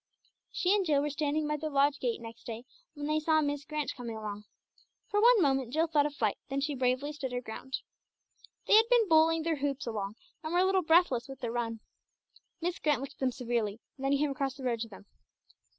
[0.51, 2.65] She and Jill were standing by their lodge gate next day
[2.95, 4.45] when they saw Miss Grant coming along.
[5.11, 7.77] For one moment Jill thought of flight, then she bravely stood her ground.
[8.65, 11.81] They had been bowling their hoops along, and were a little breathless with their run.
[12.61, 15.05] Miss Grant looked at them severely, then came across the road to them.